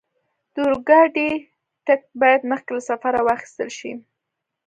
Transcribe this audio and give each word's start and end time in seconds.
د 0.53 0.55
اورګاډي 0.65 1.29
ټکټ 1.85 2.11
باید 2.21 2.41
مخکې 2.51 2.71
له 2.75 2.81
سفره 2.89 3.19
واخستل 3.27 3.69
شي. 3.77 3.91